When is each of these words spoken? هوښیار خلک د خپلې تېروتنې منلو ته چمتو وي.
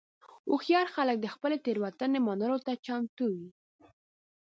هوښیار 0.49 0.87
خلک 0.95 1.17
د 1.21 1.27
خپلې 1.33 1.57
تېروتنې 1.65 2.19
منلو 2.27 2.57
ته 2.65 2.71
چمتو 2.85 3.25
وي. 3.35 3.49